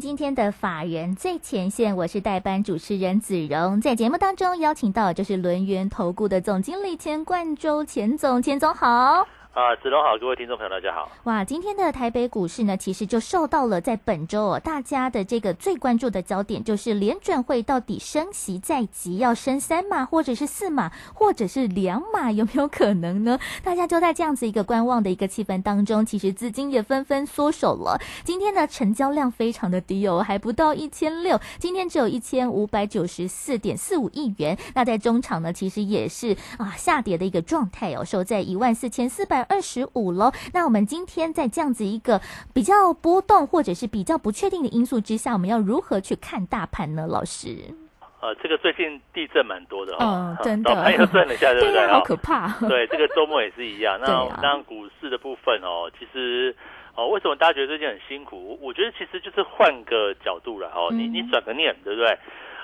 [0.00, 9.26] 今天的法人最前线，我是代班主持人子荣，在节目当中邀请到就是轮源投顾的总经理钱冠洲钱总，钱总好。
[9.52, 11.10] 啊，子龙好，各位听众朋友，大家好。
[11.24, 23.38] 哇，今天的台北股市呢，其实就受到了在本周哦，大家的这个最关注的焦点，就是联准会到底升息在即，要升三码，或者是四码，或者是两码， 有没有可能呢？
[23.62, 28.00] 大家就在这样子一个观望的一个气氛当中，其实资金也纷纷缩手了。
[28.24, 34.56] 今天呢成交量非常的低哦，还不到一千六，今天只有一千五百九十四点四五亿元。
[34.74, 39.41] 那在中场呢，其实也是啊下跌的一个状态哦，收在一万四千四百。
[39.48, 40.32] 二十五喽。
[40.52, 42.20] 那我们今天在这样子一个
[42.52, 47.06] 比较波动或者是比较不确定的因素之下，我们要如何去看大盘呢？
[47.06, 47.56] 老师？
[48.20, 51.86] 呃，这个最近地震蛮多的哦，真的，盘又震了一下， 对不对？
[51.88, 52.48] 好可怕。
[52.68, 53.98] 对，这个周末也是一样。
[54.00, 54.06] 那
[54.40, 56.54] 当然股市的部分哦，其实
[56.94, 58.56] 哦，为什么大家觉得最近很辛苦？
[58.62, 62.16] 我觉得其实就是换个角度了哦，你你转个念，对不对？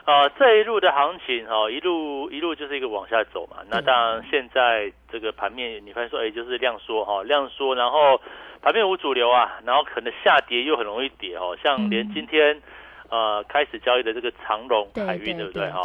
[0.09, 3.59] 啊，这一路的行情哈，一路一路就是一个往下走嘛。
[3.69, 8.19] 那当然，现在这个盘面，你发现说，哎，就是量缩哈，量缩，然后
[8.63, 11.55] 盘面无主流啊，然后可能下跌又很容易跌哦。
[11.63, 12.59] 像连今天
[13.11, 15.83] 呃开始交易的这个长荣海运，对不对哈？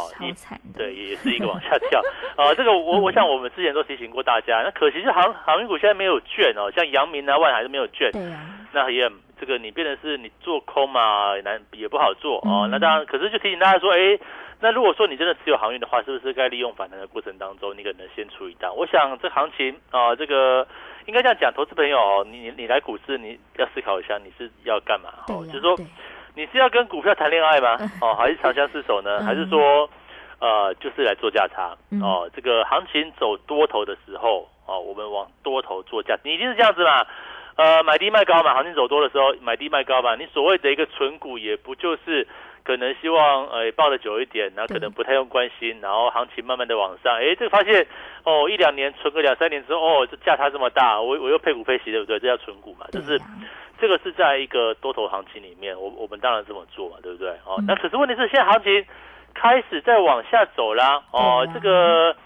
[0.74, 2.00] 对，也是一个往下跳
[2.34, 2.48] 啊。
[2.56, 8.40] 这个我我想我们之前都提醒过大家，那可惜是航航运股现在没有券哦，像阳明啊、万海都没有券，对啊，
[8.72, 9.06] 那也。
[9.38, 12.68] 这个你变成是你做空嘛，难也不好做哦。
[12.70, 14.18] 那当然，可是就提醒大家说，哎，
[14.60, 18.74] 那如果说你真的持有航运的话，是不是该利用反弹的过程当中，你可能先出一单？
[18.74, 20.66] 我想这行情啊，这个
[21.06, 25.10] 应该这样讲，投资朋友，你你来股市，你要思考一下，你是要干嘛？
[25.28, 25.76] 哦，就是说
[26.34, 27.76] 你是要跟股票谈恋爱吗？
[28.00, 29.22] 哦，还是长相厮守呢？
[29.22, 29.88] 还是说
[30.40, 31.76] 呃，就是来做价差？
[32.02, 37.06] 哦，这个行情走多头的时候，哦，我们往多头做价，你一定是这样子嘛？
[37.56, 40.16] 呃，买低卖高嘛，行情走多的时候买低卖高嘛。
[40.16, 42.26] 你所谓的一个存股，也不就是
[42.64, 47.14] 可能希望呃抱的久一点，然后可能不太用关心，然后行情慢慢的往上。
[47.14, 47.86] 哎，这个发现
[48.24, 52.18] 哦，一两年存个两三年之后，哦，这价差这么大，我我又配股配息，对不对？
[52.18, 53.20] 这叫存股嘛，就是
[53.78, 57.30] 这个是在一个多头行情里面，我我们当然这么做嘛，对不对？
[57.46, 58.84] 哦，那可是问题是现在行情
[59.32, 62.16] 开始在往下走啦，哦，这个。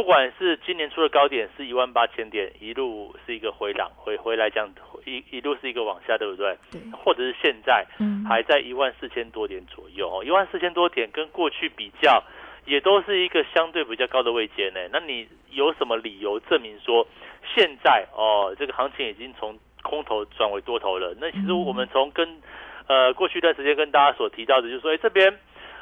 [0.00, 4.66] 不管是今年出的高点是一万八千点，一路是一个回档回回来这样
[5.04, 6.56] 一一路是一个往下，对不对？
[6.70, 6.80] 对。
[6.92, 7.84] 或者是现在
[8.26, 12.24] 还在一万四千多点左右哦，一万四千多点跟过去比较，
[12.64, 14.80] 也都是一个相对比较高的位阶呢。
[14.90, 17.06] 那你有什么理由证明说
[17.54, 21.14] 现在哦这个行情已经从空头转为多头了？
[21.20, 22.40] 那其实我们从跟
[22.86, 25.38] 呃过去一段时间跟大家所提到的，就是说哎这边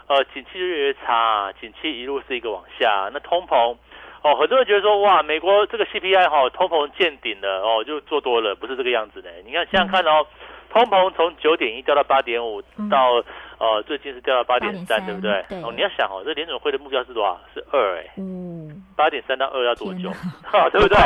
[0.09, 3.77] 呃景气越来越差，景气一路是一个往下，那通膨。
[4.23, 9.31] 哦，很多人觉得说，哇，美国这个 CPI 哈，通膨见顶了，哦，就做多了，不是这个样子的。
[9.45, 10.27] 你看，想想看哦，
[10.71, 13.23] 通膨从九点一掉到八点五，到
[13.59, 15.33] 呃最近是掉到八点三，对不对？
[15.63, 17.39] 哦，你要想哦，这联准会的目标是多少？
[17.55, 20.11] 是二哎，嗯，八点三到二要多久？
[20.45, 20.97] 哈， 对不对？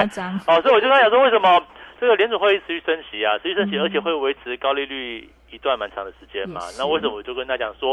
[0.46, 1.62] 哦，所以我就跟他讲说，为什么
[2.02, 3.38] 这个联储会持续升息啊？
[3.38, 5.30] 持续升息，而且会维持高利率。
[5.52, 7.92] 一段蛮长的时间嘛，那为什么我就跟他讲说，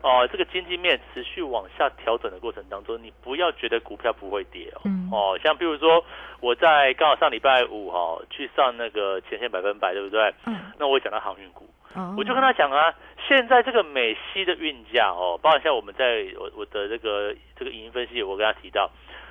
[0.00, 6.04] 哦，这个经济面持续往下调整的过程当中，你不要觉得股票不会跌哦，哦，像比如说
[6.38, 10.32] 我在刚好上礼拜五哈去上那个前线百分百，对不对？
[10.46, 11.68] 嗯，那我讲到航运股，
[12.16, 12.94] 我就跟他讲啊，
[13.26, 18.88] 现在这个美西的运价哦，包括像我们在我我的这个这个影音分析，我跟他提到，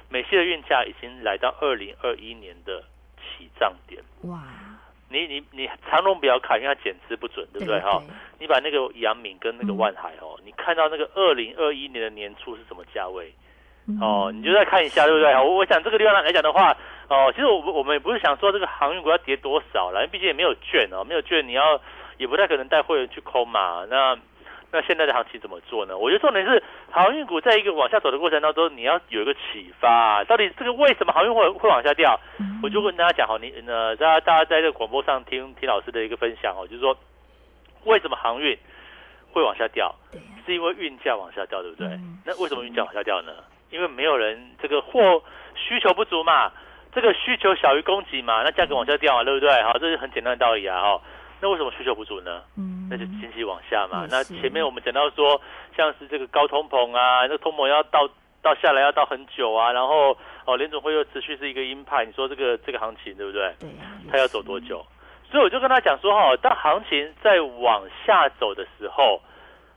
[0.10, 2.84] 美西的运价已经来到二零二一年的
[3.40, 4.44] 起涨点，哇。
[5.12, 8.00] 你你你长龙不要看，因为它减资不准，对不对哈？
[8.38, 13.34] 你把那个阳明跟那个万海哦，你看到那个二零二一年的年初是什么价位？
[14.00, 15.34] 哦，你就再看一下，对不对？
[15.34, 16.78] 我我想这个地方来讲的话，
[17.10, 21.82] 哦，其实我我们也不是想说这个航运股要跌多少了，因为毕竟也没有券哦，没有券你要
[22.18, 24.16] 也不太可能带会员去空嘛，那。
[24.72, 25.98] 那现在的行情怎么做呢？
[25.98, 26.62] 我觉得重点是
[26.92, 32.20] 航运股在一个往下走的过程当中，你要有一个启发，到底这个为什么航运会会往下掉？
[32.62, 36.96] 我就跟大家讲，好，你呃，大家大家在这个广播上听听老师的一个分享哦，就是说
[37.86, 38.56] 为什么航运
[39.32, 39.96] 会往下掉？
[40.46, 41.88] 是因为运价往下掉，对不对？
[42.26, 43.34] 那为什么运价往下掉呢？
[43.72, 45.24] 因为没有人这个货
[45.56, 46.52] 需求不足嘛，
[46.94, 49.64] 这个需求小于供给嘛，那价格往下掉嘛，对不对？
[49.64, 51.02] 好，这是很简单的道理啊，哈。
[51.42, 52.42] 那为什么需求不足呢？
[52.58, 54.06] 嗯，那就经济往下嘛。
[54.10, 55.40] 那前面我们讲到说，
[55.76, 58.08] 像是这个高通膨啊，那通膨要到
[58.42, 63.54] 到下来要到很久啊，然后哦联总会又持续是一个鹰派，你说这个这个行情对不对？
[63.60, 64.86] 对呀，它要走多久？
[65.32, 69.22] 所以我就跟他讲说哈，当行情在往下走的时候，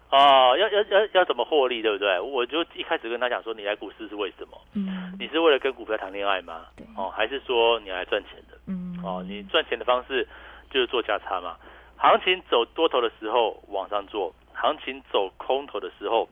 [0.08, 2.19] 啊，要要要要怎么获利，对不对？
[2.19, 4.58] 我就一开始跟他讲说，你来股市是为什么？
[4.75, 6.62] 嗯，你是为了跟股票谈恋爱吗？
[6.76, 8.56] 对哦，还是说你来赚钱的？
[8.67, 10.26] 嗯，哦，你赚钱的方式
[10.73, 11.57] 就是做价差嘛。
[11.97, 16.29] 行情走多头的时候往上做，行情走空头的时候，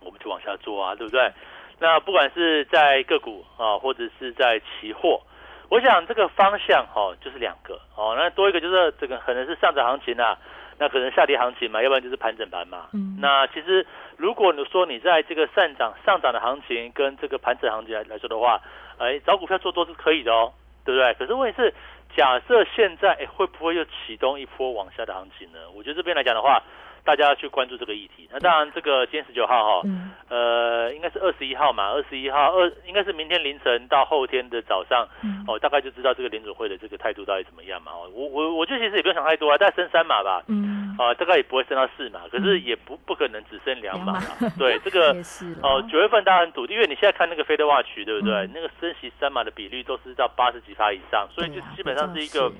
[0.00, 1.32] 我们就往下做啊，对不对？
[1.78, 5.22] 那不管是在个股啊，或者是在期货，
[5.70, 8.14] 我想这个方向哈、就是两个哦。
[8.18, 10.36] 那多一个就是这个可能是上涨行情啊，
[10.78, 12.88] 那可能下跌行情嘛，要不然就是盘整盘嘛。
[12.92, 13.86] 嗯那其实
[14.18, 18.60] 如果你说你在这个上涨上涨的行情跟这个盘整行情来来说的话，
[18.98, 20.52] 哎，找股票做多是可以的哦，
[20.84, 21.14] 对不对？
[21.14, 21.72] 可是问题是，
[22.16, 25.58] 假设现在会不会又启动一波往下的行情呢？
[25.74, 26.62] 我觉得这边来讲的话，
[27.04, 28.28] 大家要去关注这个议题。
[28.30, 30.10] 那当然，这个今天十九号哈、嗯。
[30.28, 35.44] 呃，应该是二十一号嘛，二十一号二应该是明天凌晨到后天的早上，嗯。
[35.48, 37.90] 哦，大概就知道这个联准会的这个态度到底怎么样嘛。
[37.92, 44.20] 哦，我我我觉得其实也不用想太多啊，大概升三码吧，嗯，啊、大概也不会升到四码，可是也不不可能只升两码
[44.58, 45.12] 对，这个
[45.62, 48.34] 哦，九月份大家很笃定，因为你现在看那个 Fed Watch 对不对？
[48.46, 48.50] 嗯。
[48.54, 52.52] 那个升息三码的比率都是到八十几趴以上，所以就基本上是一个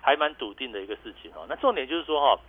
[0.00, 1.46] 还蛮笃定的一个事情哦。
[1.48, 2.40] 那重点就是说哈、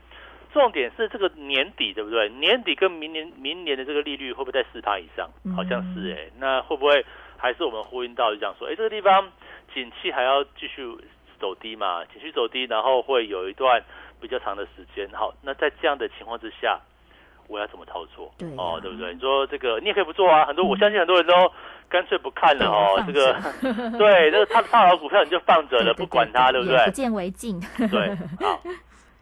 [0.56, 2.30] 重点是这个年底对不对？
[2.30, 5.30] 年底跟明年明年的这个利率会不会在四趴以上？
[5.54, 7.06] 好像是哎、那会不会
[7.38, 9.30] 还是我们呼应到就讲说，哎，这个地方
[9.74, 10.82] 景气还要继续
[11.40, 12.06] 走低嘛？
[12.06, 13.84] 景气走低，然后会有一段
[14.22, 15.10] 比较长的时间。
[15.12, 16.80] 好，那在这样的情况之下。
[17.48, 18.34] 我要怎么操作？
[18.58, 19.14] 哦，对不对？
[19.14, 21.34] 你说这个你也可以不做啊，很多我相信很多人都
[21.88, 23.04] 干脆不看了哦。
[23.06, 26.90] 这对个放对，这个他套牢股票你就放着了，对对不管它，对不对也不？
[26.90, 27.62] 见为净。
[27.92, 28.60] 对，好，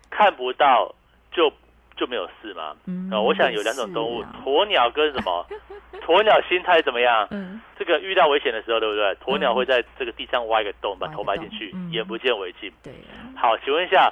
[0.10, 0.96] 看不到
[1.34, 1.52] 就
[1.98, 2.74] 就没有事嘛。
[2.88, 5.46] 嗯啊，我想有两种动物啊，鸵鸟跟什么？
[6.06, 7.28] 鸵鸟心态怎么样？
[7.32, 9.16] 嗯，这个遇到危险的时候，对不对？
[9.26, 12.72] 鸵鸟会在这个地上挖一个洞，把头埋进去嗯，眼不见为净。
[12.84, 14.12] 对啊，好，请问一下，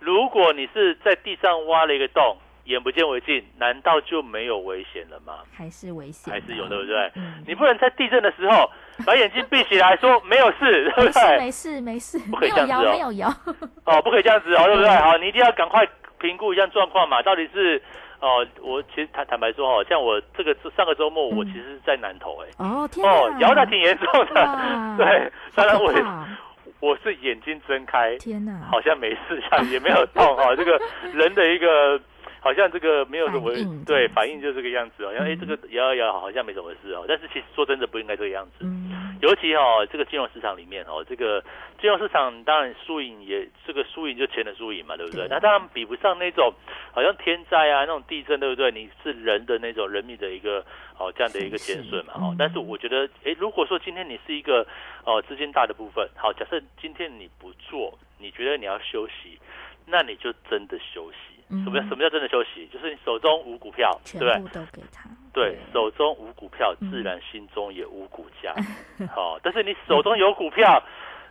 [0.00, 5.40] 如果你是在地上挖了一个洞，眼不见为净，难道就没有危险了吗？
[5.54, 7.10] 还是危险，还是有，对不对？
[7.16, 8.70] 嗯，你不能在地震的时候
[9.04, 11.38] 把眼睛闭起来说没有事， 对不没事对？
[11.38, 13.28] 没事没事，不可以这样子哦没有摇，
[13.84, 14.88] 哦，不可以这样子哦，对不对？
[14.88, 15.86] 嗯好，你一定要赶快
[16.26, 17.80] 评估一下状况嘛，到底是
[18.20, 23.38] 哦，我其实坦坦白说哦，像我这个上个周末我嗯其实在南投哎、哦天哦，哪。
[23.40, 24.42] 摇的挺严重的，
[24.98, 25.92] 对，当然我
[26.80, 30.80] 我是眼睛睁开，天哪，好像没事一样， 也没有痛哦，这个
[31.14, 32.00] 人的一个。
[32.40, 33.52] 好像这个没有什么
[33.84, 41.42] 对反应就这个样子哦，然后哎嗯这个摇一摇好像没什么事哦，但是其实说真的不应该这个样子，嗯，尤其哦，这个金融市场里面哦，这个
[41.80, 45.26] 金融市场当然输赢也这个输赢就钱的输赢嘛，对不对？
[45.28, 46.52] 那当然比不上那种
[46.92, 48.70] 好像天灾啊那种地震，对不对？
[48.70, 50.64] 你是人的那种人命的一个
[50.98, 52.14] 哦这样的一个减损嘛。
[52.14, 54.66] 哦但是我觉得，哎，如果说今天你是一个
[55.04, 59.38] 哦资金大的部分，好，假设今天你不做，你觉得你要休息，
[59.86, 61.35] 那你就真的休息。
[61.48, 62.66] 嗯什么叫什么叫真的休息？
[62.72, 64.38] 就是你手中无股票，对不对？
[64.40, 68.54] 部都给他，对，手中无股票，嗯自然心中也无股价。
[69.14, 70.82] 好、但是你手中有股票，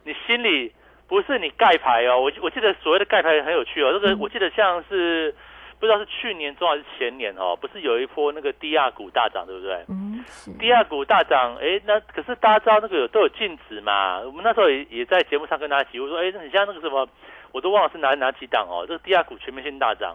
[0.03, 0.71] 你心里
[1.07, 2.19] 不是你盖牌哦。
[2.21, 5.33] 我我记得所谓的盖牌很有趣哦，这个嗯我记得像是
[5.79, 9.83] 不知道是去年中还是前年哦，不是有一波那个低压股大涨，对不对？
[9.89, 14.19] 嗯是，低压股大涨，哎，那可是大家知道那个有都有净值嘛？
[14.21, 17.07] 我们那时候也也在节目上跟大家提，我说，哎，那你像那个什么，
[17.55, 20.13] 我都忘了是哪哪几档哦，这个低压股全面性大涨。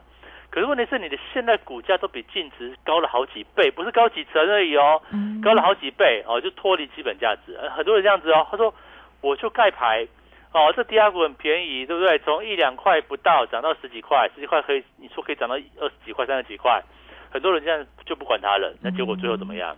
[0.51, 7.57] 可是问题是，你的现在股价都比净值高了好几倍，不是高几成而已哦，嗯高了好几倍哦，就脱离基本价值。
[7.57, 8.75] 呃很多人这样子哦，他说
[9.23, 10.07] 我就盖牌
[10.53, 12.19] 哦，这低压股很便宜，对不对？
[12.19, 16.83] 从一两块不到涨到十几块，十几块可以，你说可以涨到二十几块、三十几块，
[17.33, 18.75] 很多人这样就不管它了。
[18.83, 19.75] 那结果最后怎么样？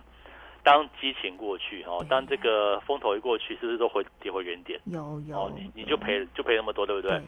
[0.63, 4.79] 当激情过去哦对，当这个风头一过去，是不是都回跌回原点？
[4.85, 7.21] 有有哦，你你就赔就赔那么多，对不对？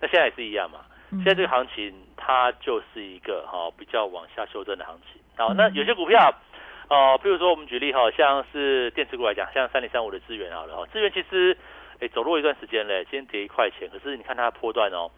[0.00, 0.80] 那现在也是一样嘛。
[1.10, 5.20] 嗯现在这个行情它就是一个哈、比较往下修正的行情。
[5.36, 6.34] 好，嗯那有些股票，
[6.88, 11.56] 哦，比如说我们举例哈、像是电池股来讲，像三零三五的资源好了哈，资源其实
[12.00, 15.08] 诶走弱一段时间嘞，今天跌一块钱，可是你看它的波段哦，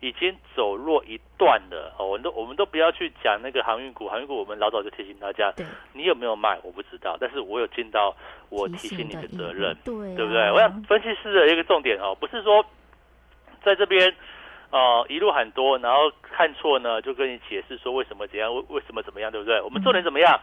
[0.00, 8.14] 已经走弱一段了哦，我们都我们都不要去讲那个航运股，航运股我们老早就提醒大家，对，你有没有卖我不知道，但是我有尽到
[8.48, 9.76] 我提醒你的责任。
[9.84, 10.42] 对对不对？
[10.42, 12.64] 啊我想分析师的一个重点哦，不是说
[13.62, 14.14] 在这边
[14.70, 19.60] 呃一路很多，然后看错呢就跟你解释说为什么怎样，为为什么怎么样，对不对？
[19.60, 20.40] 我们重点怎么样？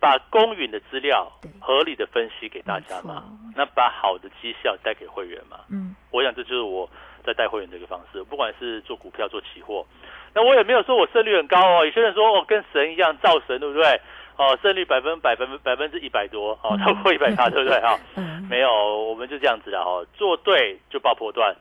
[0.00, 1.30] 把公允的资料
[1.60, 3.22] 合理的分析给大家嘛，
[3.54, 5.60] 那把好的绩效带给会员嘛。
[5.70, 6.90] 嗯我想这就是我
[7.24, 9.86] 在带会员的一个方式，不管是做股票做期货，
[10.34, 11.84] 那我也没有说我胜率很高哦。
[11.84, 14.00] 有些人说哦跟神一样造神，对不对？
[14.36, 17.98] 哦，胜率百分百分百分之一百多，哦，超过一百趴，对不对哈？
[18.48, 18.70] 没有，
[19.08, 21.54] 我们就这样子的哦，做对就爆破段，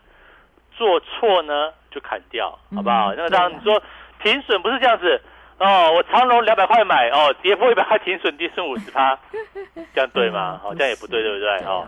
[0.75, 3.13] 做错呢就砍掉，好不好？
[3.15, 3.81] 那当然你说
[4.23, 5.21] 停损不是这样子
[5.59, 9.19] 哦，我长隆两百块买哦，跌破一百块停损，跌损五十趴，
[9.93, 10.59] 这样对吗？
[10.63, 11.49] 好，这样也不对，对不对？
[11.65, 11.85] 哦，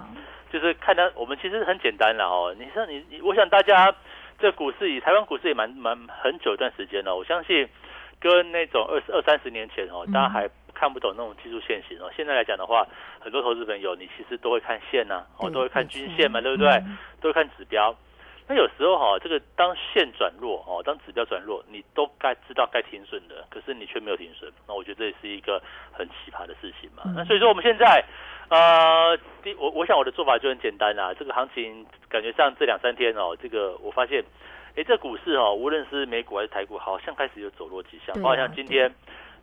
[0.54, 2.56] 就是看到我们其实很简单了哦。
[2.58, 3.94] 你像你，我想大家
[4.40, 7.68] 这股市以台湾股市也蛮蛮很久一段时间了，我相信
[8.20, 10.50] 跟那种二十二三十年前哦，大家还。
[10.76, 12.10] 看不懂那种技术线型哦。
[12.16, 12.84] 现在来讲的话，
[13.20, 16.84] 很多投资朋友你其实都会看线呐，哦，都会看均线嘛，对不对？
[17.22, 17.96] 都会看指标。
[18.48, 24.52] 那有时候哈，这个当线转弱哦，当指标转弱，你都该知道该停损的，可是你却没有停损。
[24.68, 27.04] 那我觉得这也是一个很奇葩的事情嘛。
[27.16, 28.04] 那所以说我们现在
[28.50, 31.14] 呃，第我我想我的做法就很简单啦。
[31.14, 34.24] 这个行情感觉上这两三天哦，这个我发现，
[34.76, 38.94] 哎，这股市哦，无论是美股还是台股，好像开始有走弱迹象，包括像今天。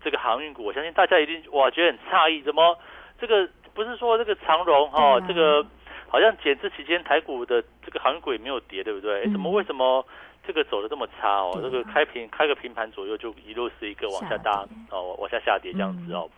[0.02, 2.74] 这个航运股，我相信大家一定哇觉得很诧异，怎么
[3.20, 5.62] 这个不是说这个长荣哈，这个
[6.10, 9.22] 好像减资期间台股的这个航运股也没有跌，对不对？
[9.30, 10.04] 怎么为什么
[10.44, 11.58] 这个走的这么差哦？
[11.62, 16.28] 这个开平开个平盘左右就一路是一个往下搭哦，往下下跌这样子哦。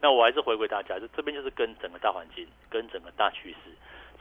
[0.00, 3.70] 那我还是回归大家，就这边就是跟整个大环境、跟整个大趋势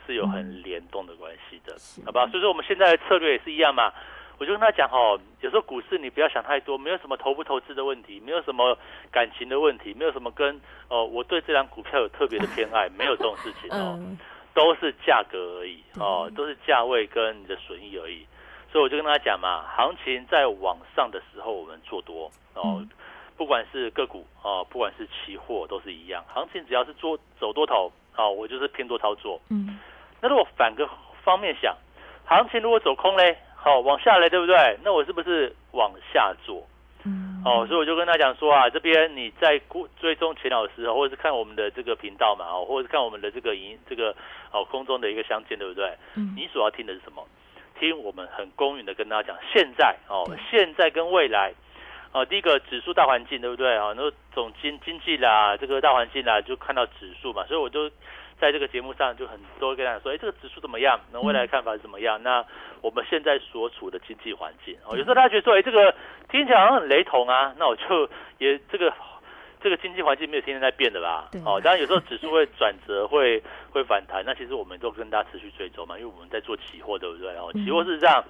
[0.06, 1.76] 是有很联动的关系的，
[2.06, 2.28] 好吧？
[2.28, 3.92] 所以说我们现在的策略也是一样嘛。
[4.38, 8.78] 我就跟他讲哦，有时候股市你不要想太多，没有什么投不投资的问题，没有什么
[9.12, 14.00] 感情的问题，没有什么跟哦我对这张股票有特别的偏爱，没有这种事情哦，
[14.60, 18.26] 都是价格而已哦，都是价位跟你的损益而已。
[18.70, 22.86] 所以我就跟大家讲嘛，行情在往上的时候我们做多哦，
[23.38, 29.40] 不管是个股哦，不管是期货都是一样，行情只要是做走多头哦，我就是偏多操作。
[29.50, 29.80] 嗯，
[30.20, 30.86] 那如果反个
[31.24, 31.74] 方面想，
[32.26, 33.38] 行情如果走空嘞？
[33.56, 34.78] 好，往下来对不对？
[34.84, 36.68] 那我是不是往下做？
[37.40, 39.60] 嗯，哦，所以我就跟他讲说啊，这边你在
[40.00, 44.16] 追踪钱老师，或者是看我们的这个频道嘛，哦，或者是看我们的这个影这个
[44.52, 45.92] 哦空中的一个相见，对不对？
[46.16, 47.26] 嗯，你所要听的是什么？
[47.80, 51.54] 听我们很公允的跟大家讲，现在哦，现在跟未来，
[52.12, 53.78] 哦，第一个指数大环境对不对？
[53.78, 57.90] 哦，那总经经济啦，这个大环境啦，就看到指数嘛，所以我就。
[58.40, 61.00] 在这个节目上就很多跟大家说，哎，这个指数怎么样？
[61.12, 62.22] 那未来看法是怎么样？
[62.24, 62.46] 那
[62.82, 65.94] 我们现在所处的经济环境，哦，有时候大家觉得说，哎，这个
[66.32, 68.94] 听起来好像很雷同啊，那我就也这个
[69.62, 71.30] 这个经济环境没有天天在变的吧？
[71.46, 74.24] 哦，当然有时候指数会转折，会会反弹。
[74.26, 77.36] 那其实我们都跟大家持续追踪嘛，因为我们在做期货，对不对？
[77.36, 78.24] 哦，期货是这样，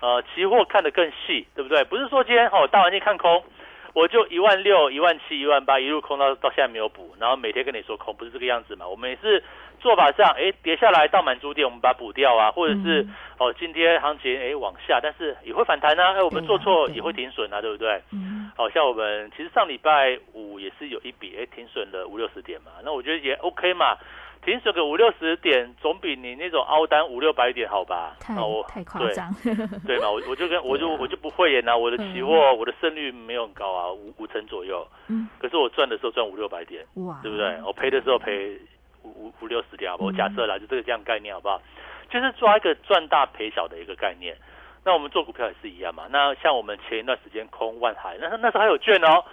[0.00, 1.84] 呃，期货看得更细，对不对？
[1.84, 3.44] 不是说今天哦大环境看空。
[3.92, 8.86] 我就一万六、一万七、一万八一路空到到现在没有补，然后每天跟你说空，不是这个样子嘛？
[8.86, 9.42] 我们也是
[9.80, 13.06] 做法上，哎，跌下来到满足点，我们把它补掉啊，或者是
[13.38, 18.00] 哦，今天行情哎往下，但是也会反弹啊，哎，我们做错也会停损啊，对不对？
[18.12, 23.96] 嗯，好像我们其实上礼拜五也是有一笔哎停损了五六十点嘛，那我觉得也 OK 嘛。
[24.42, 28.16] 停损个五六十点，总比你那种凹单五六百点好吧？
[28.20, 28.34] 太
[28.68, 29.30] 太夸张，
[29.86, 30.10] 对嘛？
[30.10, 34.86] 我我就跟我就我就不会演啊，我的期货我的胜率没有很高啊，五五成左右。
[35.08, 35.28] 嗯。
[35.38, 37.60] 可是我赚的时候赚五六百点，哇，对不对？
[37.64, 38.58] 我赔的时候赔
[39.02, 40.08] 五五五六十点，好不好？
[40.08, 41.60] 我假设啦，就这个这样概念好不好？
[42.08, 44.34] 就是抓一个赚大赔小的一个概念。
[44.84, 46.04] 那我们做股票也是一样嘛。
[46.10, 49.24] 那像我们前一段时间空万海，那那时候还有券哦。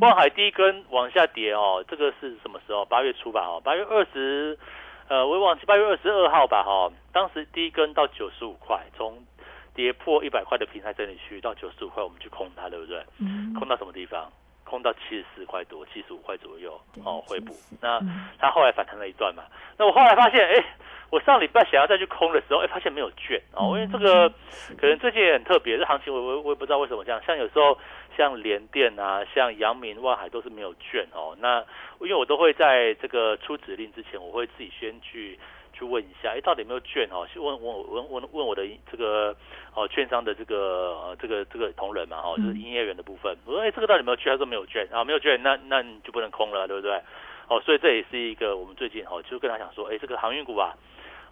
[0.00, 2.84] 万海第一根往下跌哦，这个是什么时候？
[2.86, 4.58] 八月初吧，哦，八月二十，
[5.08, 9.22] 呃，我忘记八月二十二号吧，哈，当时第一根到九十五块，从
[9.74, 13.04] 跌破一百块的平台整理区到九十五块，我们去空它，对不对？
[13.20, 13.52] 嗯。
[13.54, 14.32] 空到什么地方？
[14.64, 17.54] 空到七十四块多，七十五块左右，哦，回补。
[17.80, 18.00] 那
[18.38, 19.44] 它后来反弹了一段嘛？
[19.76, 20.64] 那我后来发现，哎。
[21.10, 24.28] 我上礼拜想要再去空的时候，哎，发现没有券哦，因为这个
[24.76, 27.22] 可能最近也很特别，这行情我我我也不知道为什么这样。
[27.24, 27.78] 像有时候
[28.16, 31.36] 像联电啊，像阳明、万海都是没有券哦。
[31.38, 31.64] 那
[32.00, 35.38] 因为我都会在这个出指令之前，我会自己先去
[35.72, 37.24] 去问一下，哎，到底有没有券哦？
[37.32, 39.34] 去问问问问问我的这个
[39.74, 43.36] 哦券商的这个这个这个同仁嘛，哦，就是营业员的部分。
[43.46, 44.32] 我说，哎，这个到底有没有券？
[44.32, 47.00] 他说没有券啊，没有券，那那你就不能空了，对不对？
[47.48, 50.74] 哦，所以这也是一个我们最近哦，就跟他讲说，哎，这个航运股啊。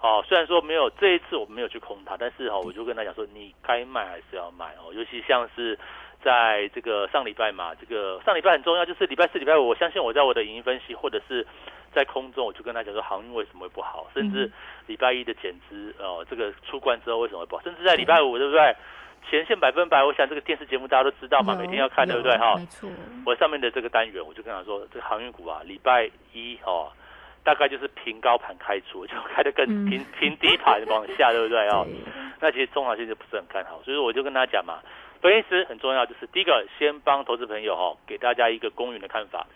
[0.04, 4.92] 哦，虽然说没有这一次我们没有去空它，但是哈，我就跟他讲说，你该卖还是要卖哦。
[4.92, 5.78] 尤其像是
[6.22, 11.46] 在这个上礼拜嘛，这个上礼拜很重要，就是礼拜四、礼拜五，我相信我在我的影音分析或者是
[11.94, 14.52] 在空中，我就跟他讲说，航运为什么会不好，甚至
[14.86, 18.76] 礼拜一的减资哦，这个出关之后为什么会不好，甚至在礼拜五，对不对？
[19.30, 22.36] 前线百分百，我想这个电视节目大家都知道嘛，每天要看，对不对？
[22.36, 22.90] 哈，没错。
[23.24, 26.92] 我上面的这个单元，我就跟他说，这个航运股啊，礼拜一哦。
[27.44, 31.86] 大概就是平高盘开出，就开的更平平低盘往下，对不对哦？
[32.40, 34.80] 那其实中长线就不是很看好，所以我就跟他讲嘛，
[35.20, 39.46] 分析师很重要，就是第一个先帮投资朋友哈，给大家一个公允的看法。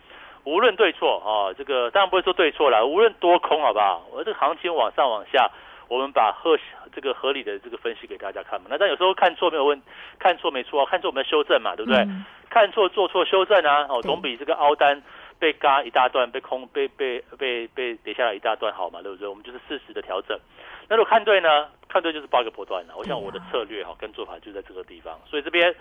[0.44, 4.06] 无论对错啊，这个当然不会说对错了，无论多空好不好？
[4.12, 5.50] 我这个行情往上往下，
[5.88, 6.58] 我们把合
[6.94, 8.68] 这个合理的这个分析给大家看嘛。
[8.70, 9.82] 那但有时候看错没有问，
[10.18, 12.06] 看错没错啊，看错我们修正嘛，对不对？
[12.48, 15.02] 看错做错修正啊，哦，总比这个凹单
[15.38, 19.28] 被嘎一大段，被空被被被被跌下来一大段好嘛，对不对？
[19.28, 20.38] 我们就是适时的调整。
[20.88, 21.68] 那如果看对呢？
[21.88, 22.94] 看对就是报一个波段了。
[22.96, 25.74] 我想我的策略哈跟做法就在这个地方，所以这边。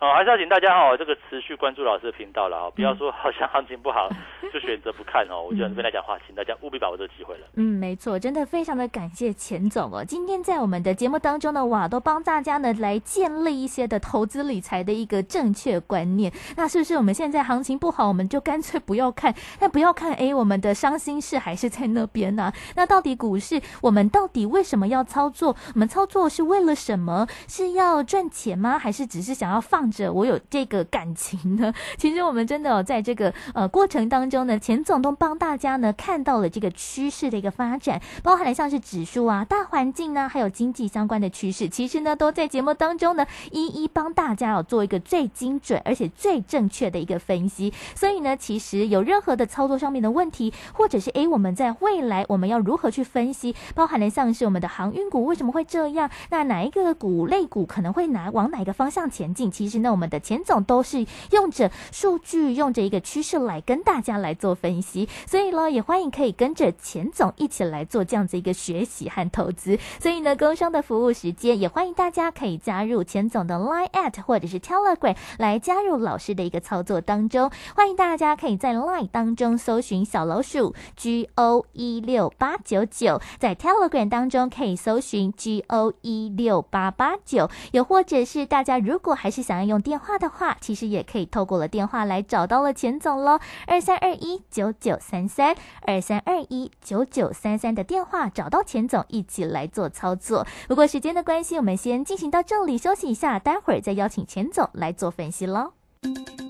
[0.00, 4.08] 哦，还是要请大家哦，这个持续关注老师的频道了哈，不要说好像行情不好
[4.52, 5.40] 就选择不看哦。
[5.42, 7.46] 我觉得这边来讲话，请大家务必把握这个机会了。
[7.54, 10.04] 嗯，没错，真的非常的感谢钱总哦。
[10.04, 16.30] 今天在我们的节目当中呢，哇，都帮大家呢来建立一些的投资理财的一个正确观念。
[16.56, 19.34] 那是不是我们现在行情不好，我们就干脆不要看？
[19.60, 22.52] 那不要看，哎，我们的伤心事还是在那边呢？
[22.74, 25.56] 那到底股市，我们到底为什么要操作？
[25.74, 27.26] 我们操作是为了什么？
[27.48, 28.78] 是要赚钱吗？
[28.78, 30.12] 还是只是想要放着？
[30.12, 30.64] 我有这。
[30.64, 31.74] 个感情呢？
[31.98, 47.70] 其实我们真的在这个呃过程当中呢，钱总都帮大家呢看到了这个趋势的一个发展，包含了像是指数啊、大环境呢，还有经济相关的趋势，其实呢都在节目当中呢一一帮大家哦做一个最精准而且最正确的一个分析。
[47.94, 59.50] 所以呢，其实有任何的操作上面的问题，或者是诶我们在未来我们要如何去分析，包含了像是我们的航运股为什么会这样，那哪一个股类股可能会拿往哪个方向前进？
[59.50, 60.64] 其实呢，我们的钱总。
[60.64, 69.78] 都是用着数据，用着一个趋势来跟大家来做分析，所以呢，也欢迎可以跟着钱总一起来做这样子一个学习和投资。
[70.00, 77.50] 所以呢，工商的服务时间，也欢迎大家可以加入钱总的 Line at 或者是 Telegram 来加入老师的一个操作当中。
[77.74, 90.56] 欢迎大家可以在 Line 当中搜寻小老鼠 G O 一六八九九，在 Telegram 当中可以搜寻 G O 一六八八九，又或者是大家如果还是想要用电话的话。
[90.60, 100.46] 其实也可以透过了电话来找到了钱总喽，二三二一九九三三二三二一九九三三的电话找到钱总一起来做操作。
[100.68, 105.72] 不过时间的关系，我们先进行到这里休息一下，待会儿再邀请钱总来做分析喽。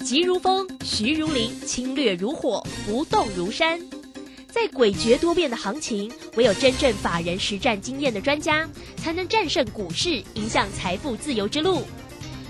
[0.05, 3.81] 急如风，徐如林，侵略如火，不动如山。
[4.49, 11.83] 在诡谲多变的行情，唯有真正法人实战经验的专家，才能战胜股市，迎向财富自由之路。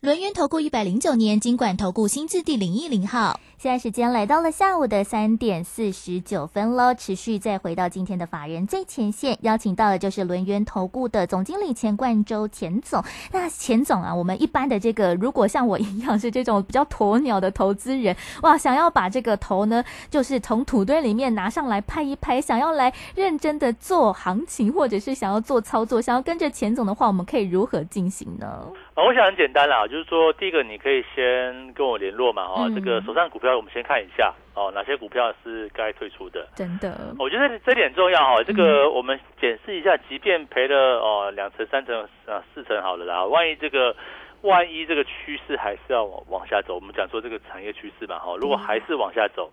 [0.00, 3.40] 轮源投顾一百零九年金管投顾新字第零一零号。
[3.58, 13.02] 现在时间来到了下午的三点四十九分喽，持续再回到今天的法人最前线，邀请到的就是轮源投顾的总经理钱冠洲钱总。
[13.32, 28.64] 那钱总啊，我们一般的这个，如果像我一样是这种比较鸵鸟的投资人，哇，想要把这个头呢，就是从土堆里面拿上来拍一拍，想要来认真的做行情，或者是想要做操作，想要跟着钱总的话，我们可以如何进行呢？
[28.98, 33.56] 啊，我想很简单啦，就是说第一个你可以先跟我联络嘛，哈，这个手上股票。
[33.56, 36.48] 我们先看一下哦，哪些股票是该退出的？
[36.56, 38.42] 真的，我觉得这点重要哈。
[38.42, 43.94] 这个我们检视一下，即便赔了哦两成、三成、啊四成好了啦，万一这个
[44.40, 49.48] 万一这个趋势还是要往往下走，我们讲说这个产业趋势嘛哈，如果还是往下走，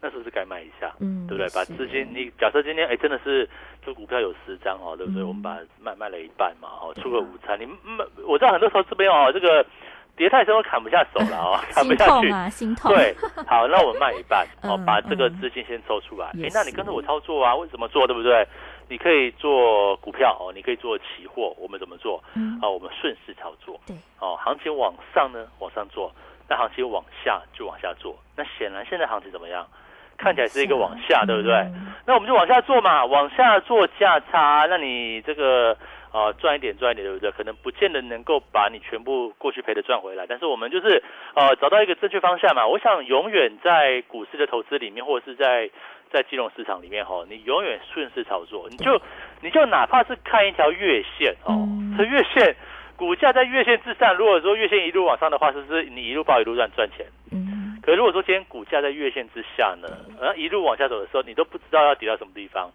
[0.00, 0.94] 那是不是该卖一下？
[1.00, 1.48] 嗯，对不对？
[1.54, 3.48] 把资金，你假设今天哎真的是
[3.84, 5.22] 这股票有十张哦，对不对？
[5.22, 9.64] 我们把卖卖了一半嘛，哦，出个午餐，你卖，我知道很多时候这边哦这个。
[10.16, 12.92] 跌太深我砍不下手了哦， 砍不下去啊，心痛。
[12.92, 13.14] 对，
[13.46, 16.26] 好，那我卖一半 哦，把这个资金先抽出来。
[16.42, 17.54] 哎，那你跟着我操作啊？
[17.54, 18.04] 为什么做？
[18.04, 18.44] 对不对？
[18.88, 21.54] 你可以做股票哦，你可以做期货。
[21.56, 22.20] 我们怎么做？
[22.34, 23.78] 嗯，啊，我们顺势操作。
[23.86, 26.10] 对，哦，行情往上呢，往上做；
[26.48, 28.18] 那行情往下就往下做。
[28.36, 29.64] 那显然现在行情怎么样？
[30.18, 31.54] 看起来是一个往下，对不对？
[32.04, 34.66] 那我们就往下做嘛，往下做价差。
[34.68, 35.76] 那你这个
[36.10, 37.30] 啊赚一点赚一点，对不对？
[37.30, 41.02] 可能不见得能够把你全部过去赔的赚回来，但是我们就是
[41.34, 42.66] 呃找到一个正确方向嘛。
[42.66, 45.70] 我想永远在股市的投资里面，或者是在
[46.10, 49.00] 在金融市场里面哈，你永远顺势操作，你就
[49.42, 52.56] 你就哪怕是看一条月线哦，这月线
[52.96, 57.06] 股价在月线之上，如果说月线一路往上的话，是不是你一路报一路赚赚钱？
[57.30, 57.57] 嗯。
[57.88, 59.88] 可如果说今天股价在月线之下呢，
[60.20, 62.70] 然后一路往下走的时候，你都不知道要跌到什么地方。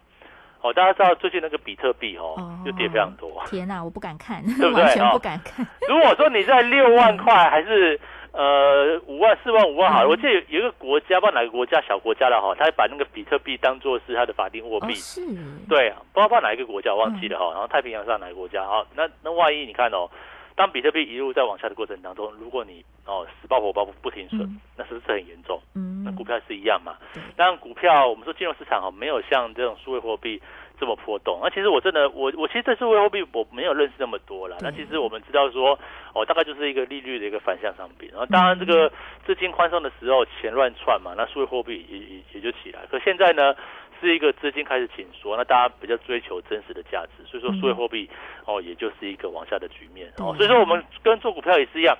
[0.60, 3.42] 哦，大家知道最近那个比特币哦，就跌非常多。
[3.46, 4.82] 天哪，我不敢看，对不对？
[4.82, 5.64] 完全不敢看。
[5.88, 8.00] 如果说你在六万块还是。
[8.36, 10.08] 呃，五万、四万、五万，好了。
[10.08, 14.92] 我记得有有一个国家，不知道哪个国家，小国家了哈，他把那个比特币当做是他的法定货币。
[14.96, 15.20] 是。
[15.68, 17.52] 对，不知道哪一个国家，我忘记了哈。
[17.52, 18.84] 然后太平洋上哪个国家哈？
[18.96, 20.10] 那那万一你看哦，
[20.56, 24.40] 当比特币一路在往下的过程当中，如果你哦死爆火爆不停损，
[24.76, 25.60] 那是不是很严重？
[25.74, 26.02] 嗯。
[26.04, 26.96] 那股票是一样嘛？
[27.36, 30.40] 当然，股票我们说金融市场哈，没有像这种数位货币。
[30.76, 34.56] 这么波动，那其实我真的，我我其实这次货币我没有认识那么多了。
[34.60, 35.78] 那其实我们知道说，
[36.12, 38.10] 哦，大概就是一个利率的一个反向商品。
[38.10, 38.90] 然后当然这个
[39.24, 42.80] 资金宽松的时候，钱乱窜嘛，那数位货币也也也就起来。
[42.90, 43.54] 可现在呢，
[44.00, 48.08] 是一个资金开始紧缩，那大家比较追求真实的价值，所以说数位货币
[48.46, 50.08] 哦，也就是一个往下的局面。
[50.18, 51.96] 哦，所以说我们跟做股票也是一样，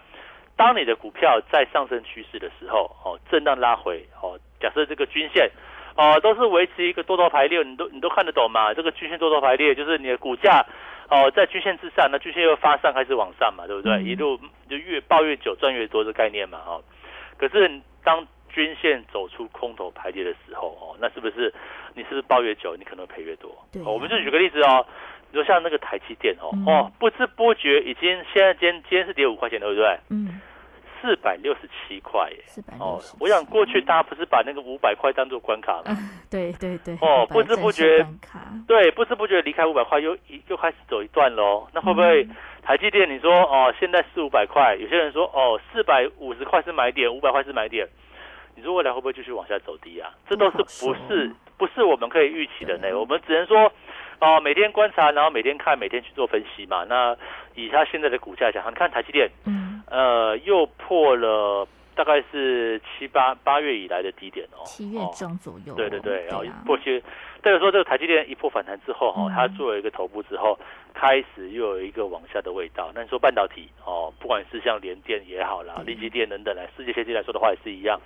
[0.57, 5.51] 当你的股票在上升趋势的时候，哦，震荡拉回，哦，假设这个均线。
[5.97, 8.75] 哦，都是维持一个多头排列，你都你都看得懂嘛？
[8.75, 10.67] 这个均线多头排列就是你的股价
[11.09, 14.03] 哦，在均线之上，那均线又发上开始往上嘛，对不对？
[14.03, 14.37] 一路
[14.69, 16.81] 就越抱越久，赚越多的概念嘛，哈。
[17.39, 21.53] 可是当均线走出空头排列的时候，哦，那是不是
[21.95, 23.51] 你是不是抱越久，你可能赔越多？
[23.73, 24.87] 对，我们就举个例子哦，
[25.31, 29.99] 你说像那个台积电哦，哦，不知不觉已经现在今今天是跌五块钱，对不对？
[30.11, 30.41] 嗯。
[31.07, 32.39] 四百六十七块耶！
[32.81, 35.95] 哦，我想过去大家不是把那个五百块当做关卡吗？
[36.31, 36.97] 对对对。
[37.03, 38.03] 哦，不知不觉，
[38.67, 41.69] 对，不知不觉离开五百块，又又开始走一段喽。
[41.75, 42.27] 那会不会
[42.63, 43.07] 台积电？
[43.07, 47.87] 你说哦，现在四五百块，有些人说哦，四百五十块是买点，五百块是买点。
[48.57, 50.11] 你说未来会不会继续往下走低啊？
[50.29, 52.99] 这都是不是不是我们可以预期的呢？
[52.99, 53.73] 我们只能说
[54.21, 56.85] 哦，每天观察，然后每天看，每天去做分析嘛。
[56.85, 57.17] 那
[57.55, 59.83] 以它现在的股价讲，你看台积电，嗯。
[59.91, 65.75] 呃，又破了大概是七八八月以来的低点哦，七月中左右。
[65.75, 66.99] 对对对，然后破七，
[67.43, 70.59] 代表说这个台积电一破反弹之后哈，它做了一个头部之后，
[70.95, 72.91] 开始又有一个往下的味道。
[72.95, 78.01] 那你说半导体哦，不管是像联电也好啦，力积电等等来世界先进来说的话也是一样，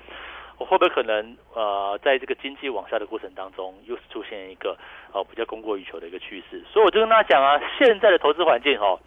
[0.58, 4.76] 我会不会可能呃，在这个经济往下的过程当中，又是出现一个
[5.12, 6.62] 呃比较供过于求的一个趋势？
[6.72, 8.98] 所以我就跟大家讲啊，现在的投资环境哈，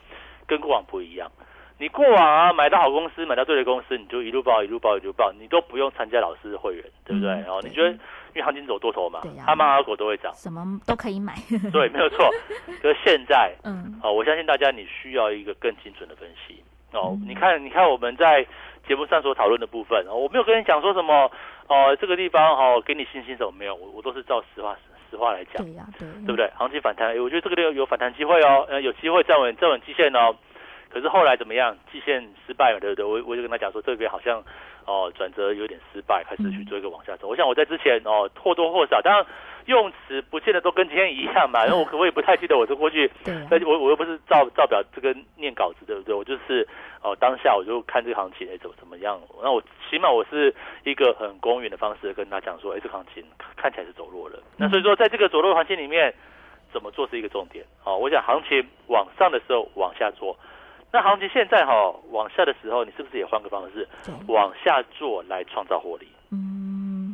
[0.47, 1.29] 跟过往不一样。
[1.77, 7.29] 你过往啊买到好公司，买到对的公司，你就一路报一路报一路报，你都不用参加老师的会员，对不对？
[7.31, 11.33] 然后你觉得，因为行情走多头嘛，他妈阿狗都会涨，什么都可以买。
[11.73, 12.29] 对，没有错。
[12.83, 17.17] 可是现在，嗯，哦，我相信大家你需要一个更精准的分析哦。
[17.27, 18.45] 你看，你看我们在
[18.87, 21.31] 节目上所讨论的部分，我没有跟你讲说什么
[21.67, 24.77] 哦，这个地方哦给你信心什么没有，我我都是照实话
[25.09, 26.49] 实话来讲，对呀，对，对不对？
[26.57, 30.35] 行情反弹，我觉得这个地方有反弹机会哦，呃，有机会站稳站稳基线哦。
[30.89, 31.77] 可是后来怎么样？
[31.89, 33.05] 季线失败了，对不对？
[33.05, 34.43] 我我就跟他讲说，这边好像
[34.85, 37.27] 哦转折有点失败，开始去做一个往下走。
[37.27, 39.25] 我想我在之前哦或多或少，当然
[39.65, 41.63] 用词不见得都跟今天一样嘛。
[41.65, 46.15] 然后我我也不太记得我这过去，对，我我又不是照照表这个念稿子，对不对？
[46.15, 46.67] 我就是
[47.01, 49.19] 哦当下我就看这个行情哎怎么怎么样。
[49.41, 53.23] 那我起码我是一个很公允的方式跟他讲说，哎，这行情
[53.55, 54.39] 看起来是走弱了。
[54.57, 56.13] 那所以说在这个走弱行情里面，
[56.73, 57.63] 怎么做是一个重点。
[57.83, 60.35] 哦，我想行情往上的时候往下做。
[60.93, 61.71] 那行情现在哈
[62.11, 63.87] 往下的时候，你是不是也换个方式，
[64.27, 66.07] 往下做来创造获利？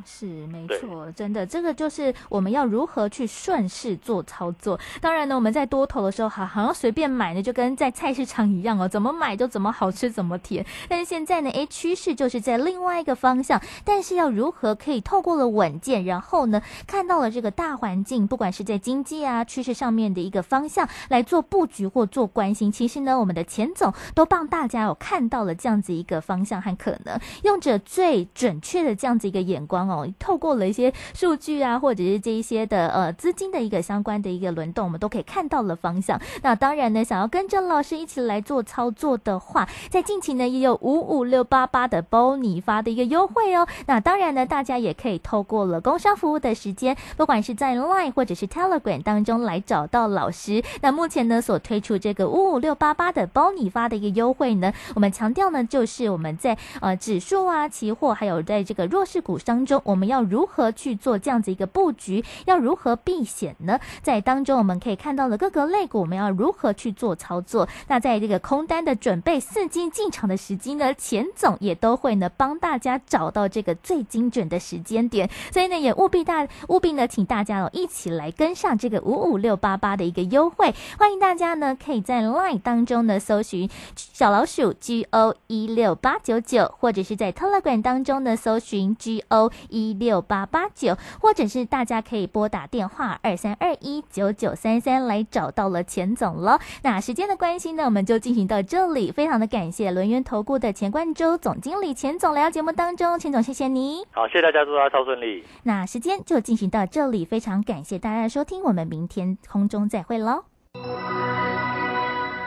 [0.05, 4.79] 是没错，真的，这个就是我们要如何去顺势做操作。
[5.01, 10.65] 当然呢，我们在多头的时候，好好像随便买呢，就跟在菜市场一样哦，怎么买就怎么好吃，怎么甜。
[10.88, 13.62] 但是现在呢，哎，趋势就是在另外一个方向。
[13.83, 22.71] 但是要如何可以透过了稳健，然后呢，看到了这个大环境，不管是在经济啊趋势上面的一个方向来做布局或做关心。
[22.71, 30.08] 其实呢，我们的钱总都帮大家有看到了这样子一个方向和可能，用着最准确的这样子一个眼光哦。
[30.19, 36.19] 透过了一些数据啊，或者是这一些的呃资金的一个相关的一个轮动，我们都可以看到了方向。
[36.41, 43.67] 那当然呢，想要跟着老师一起来做操作的话，在近期呢也有五五六八八的包你发的一个优惠哦。
[43.86, 50.63] 那当然呢，大家也可以透过了工商服务的时间，不管是在 Line 或者是 Telegram 当中来找到老师。
[50.82, 59.76] 那目前呢所推出这个五五六八八的包你发的一个优惠呢，我们强调呢就是我们在呃指数啊、期货还有在这个弱势股当中。
[59.83, 62.23] 我们要如何去做这样子一个布局？
[62.45, 63.79] 要如何避险呢？
[64.01, 67.67] 在当中我们可以看到了各个类股，我们要如何去做操作？
[67.87, 70.93] 那在这个空单的准备、伺机进场的时机呢？
[70.93, 96.60] 钱总也都会呢帮大家找到这个最精准的时间点，所以呢也务必大务必呢请大家哦一起来跟上这个五五六八八的一个优惠，欢迎大家呢可以在 LINE 当中呢搜寻小老鼠 G O 一六八九九，或者是在 Telegram 当中呢搜寻 G O 一六八八九，或者是大家可以拨打电话二三二一九九三三来找到了钱总了。
[96.84, 104.06] 那时间的关系呢，我们就进行到这里，非常的感谢轮源投顾的钱冠洲总经理钱总来到节目当中，钱总谢谢你。
[104.12, 105.43] 好，谢谢大家，祝大家超顺利。
[105.63, 110.43] 那时间就进行到这里，非常感谢大家的收听，我们明天空中再会喽。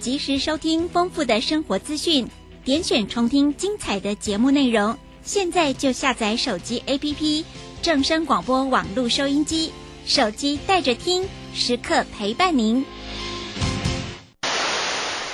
[0.00, 2.28] 及时收听丰富的生活资讯，
[2.64, 4.96] 点选重听精彩的节目内容。
[5.22, 7.44] 现在就下载手机 APP
[7.82, 9.72] 正声广播网络收音机，
[10.06, 12.84] 手机带着听，时刻陪伴您。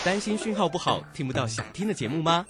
[0.05, 2.45] 担心讯号不好，听不到想听的节目吗？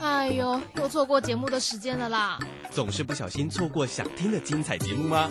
[0.00, 2.38] 哎呦，又错过节目的时间了啦！
[2.70, 5.30] 总是不小心错过想听的精彩节目吗？